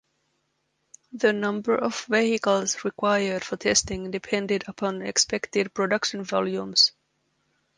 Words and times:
The 1.11 1.31
number 1.31 1.75
of 1.77 2.05
vehicles 2.05 2.83
required 2.83 3.43
for 3.43 3.55
testing 3.55 4.09
depended 4.09 4.63
upon 4.67 5.03
expected 5.03 5.75
production 5.75 6.23
volumes. 6.23 6.91